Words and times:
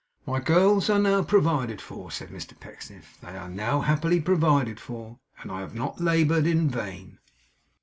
'My 0.25 0.39
girls 0.39 0.89
are 0.89 0.97
now 0.97 1.21
provided 1.21 1.79
for,' 1.79 2.09
said 2.09 2.29
Mr 2.29 2.59
Pecksniff. 2.59 3.19
'They 3.21 3.37
are 3.37 3.47
now 3.47 3.81
happily 3.81 4.19
provided 4.19 4.79
for, 4.79 5.19
and 5.43 5.51
I 5.51 5.59
have 5.59 5.75
not 5.75 6.01
laboured 6.01 6.47
in 6.47 6.67
vain! 6.71 7.19